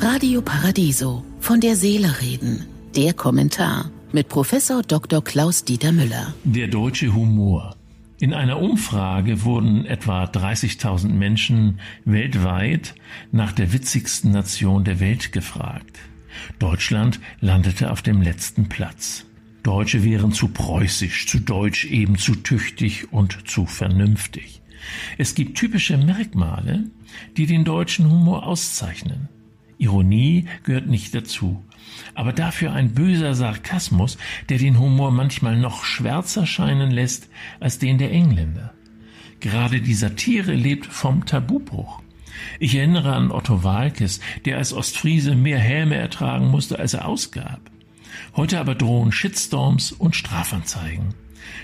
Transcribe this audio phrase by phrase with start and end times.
[0.00, 1.24] Radio Paradiso.
[1.40, 2.66] Von der Seele reden.
[2.96, 5.22] Der Kommentar mit Professor Dr.
[5.22, 6.34] Klaus Dieter Müller.
[6.44, 7.76] Der deutsche Humor.
[8.20, 12.94] In einer Umfrage wurden etwa 30.000 Menschen weltweit
[13.30, 15.98] nach der witzigsten Nation der Welt gefragt.
[16.58, 19.26] Deutschland landete auf dem letzten Platz.
[19.62, 24.62] Deutsche wären zu preußisch, zu deutsch eben zu tüchtig und zu vernünftig.
[25.18, 26.84] Es gibt typische Merkmale,
[27.36, 29.28] die den deutschen Humor auszeichnen.
[29.82, 31.62] Ironie gehört nicht dazu,
[32.14, 34.16] aber dafür ein böser Sarkasmus,
[34.48, 38.72] der den Humor manchmal noch schwärzer scheinen lässt als den der Engländer.
[39.40, 42.00] Gerade die Satire lebt vom Tabubruch.
[42.60, 47.60] Ich erinnere an Otto Walkes, der als Ostfriese mehr Häme ertragen musste, als er ausgab.
[48.36, 51.14] Heute aber drohen Shitstorms und Strafanzeigen.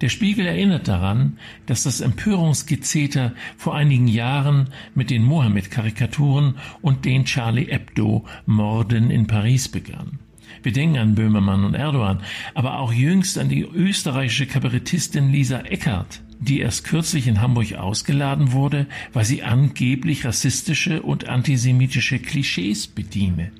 [0.00, 7.24] Der Spiegel erinnert daran, dass das Empörungsgezeter vor einigen Jahren mit den Mohammed-Karikaturen und den
[7.24, 10.18] Charlie Hebdo-Morden in Paris begann.
[10.62, 12.20] Wir denken an Böhmermann und Erdogan,
[12.54, 18.52] aber auch jüngst an die österreichische Kabarettistin Lisa Eckert, die erst kürzlich in Hamburg ausgeladen
[18.52, 23.52] wurde, weil sie angeblich rassistische und antisemitische Klischees bediene.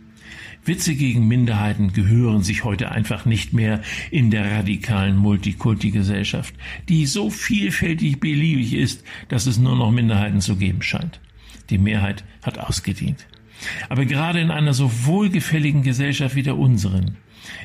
[0.65, 6.55] Witze gegen Minderheiten gehören sich heute einfach nicht mehr in der radikalen Multikulti-Gesellschaft,
[6.89, 11.21] die so vielfältig beliebig ist, dass es nur noch Minderheiten zu geben scheint.
[11.71, 13.27] Die Mehrheit hat ausgedient.
[13.89, 17.17] Aber gerade in einer so wohlgefälligen Gesellschaft wie der unseren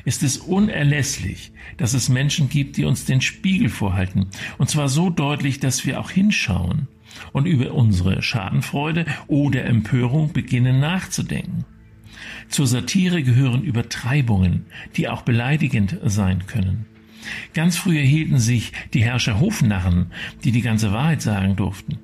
[0.04, 4.28] ist es unerlässlich, dass es Menschen gibt, die uns den Spiegel vorhalten,
[4.58, 6.88] und zwar so deutlich, dass wir auch hinschauen
[7.32, 11.64] und über unsere Schadenfreude oder Empörung beginnen nachzudenken.
[12.48, 16.86] Zur Satire gehören Übertreibungen, die auch beleidigend sein können.
[17.54, 20.12] Ganz früher hielten sich die Herrscher Hofnarren,
[20.44, 21.98] die die ganze Wahrheit sagen durften.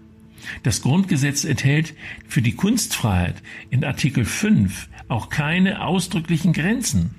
[0.65, 1.95] Das Grundgesetz enthält
[2.27, 3.37] für die Kunstfreiheit
[3.71, 7.15] in Artikel 5 auch keine ausdrücklichen Grenzen.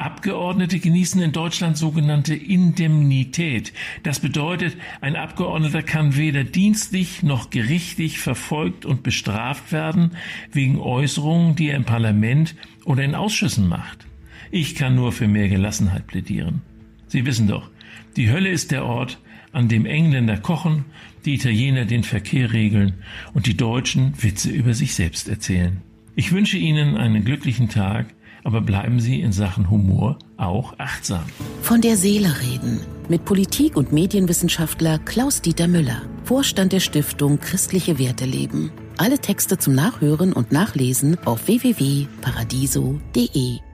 [0.00, 3.74] Abgeordnete genießen in Deutschland sogenannte Indemnität.
[4.02, 10.12] Das bedeutet, ein Abgeordneter kann weder dienstlich noch gerichtlich verfolgt und bestraft werden
[10.52, 12.54] wegen Äußerungen, die er im Parlament
[12.86, 14.06] oder in Ausschüssen macht.
[14.50, 16.62] Ich kann nur für mehr Gelassenheit plädieren.
[17.06, 17.68] Sie wissen doch,
[18.16, 19.18] die Hölle ist der Ort,
[19.52, 20.86] an dem Engländer kochen,
[21.24, 22.94] die Italiener den Verkehr regeln
[23.34, 25.82] und die Deutschen Witze über sich selbst erzählen.
[26.14, 28.14] Ich wünsche Ihnen einen glücklichen Tag
[28.44, 31.24] aber bleiben Sie in Sachen Humor auch achtsam.
[31.62, 38.24] Von der Seele reden mit Politik- und Medienwissenschaftler Klaus-Dieter Müller, Vorstand der Stiftung Christliche Werte
[38.24, 38.70] leben.
[38.98, 43.69] Alle Texte zum Nachhören und Nachlesen auf www.paradiso.de.